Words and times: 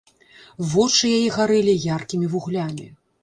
Вочы 0.69 1.05
яе 1.17 1.27
гарэлі 1.37 1.75
яркімі 1.99 2.31
вуглямі. 2.35 2.89